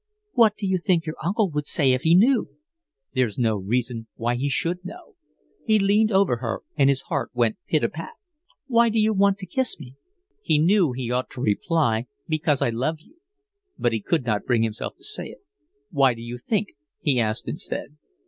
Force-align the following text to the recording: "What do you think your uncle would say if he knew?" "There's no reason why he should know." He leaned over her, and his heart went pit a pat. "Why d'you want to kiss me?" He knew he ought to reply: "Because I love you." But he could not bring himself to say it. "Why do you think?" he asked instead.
"What 0.31 0.55
do 0.57 0.65
you 0.65 0.79
think 0.79 1.05
your 1.05 1.15
uncle 1.23 1.51
would 1.51 1.67
say 1.67 1.93
if 1.93 2.01
he 2.01 2.15
knew?" 2.15 2.49
"There's 3.13 3.37
no 3.37 3.57
reason 3.57 4.07
why 4.15 4.33
he 4.35 4.49
should 4.49 4.83
know." 4.83 5.13
He 5.63 5.77
leaned 5.77 6.11
over 6.11 6.37
her, 6.37 6.63
and 6.75 6.89
his 6.89 7.03
heart 7.03 7.29
went 7.35 7.59
pit 7.67 7.83
a 7.83 7.89
pat. 7.89 8.13
"Why 8.65 8.89
d'you 8.89 9.13
want 9.13 9.37
to 9.37 9.45
kiss 9.45 9.79
me?" 9.79 9.93
He 10.41 10.57
knew 10.57 10.91
he 10.93 11.11
ought 11.11 11.29
to 11.33 11.41
reply: 11.41 12.07
"Because 12.27 12.63
I 12.63 12.71
love 12.71 12.99
you." 12.99 13.17
But 13.77 13.93
he 13.93 14.01
could 14.01 14.25
not 14.25 14.45
bring 14.45 14.63
himself 14.63 14.95
to 14.97 15.03
say 15.03 15.27
it. 15.27 15.41
"Why 15.91 16.15
do 16.15 16.21
you 16.23 16.39
think?" 16.39 16.69
he 17.01 17.19
asked 17.19 17.47
instead. 17.47 17.95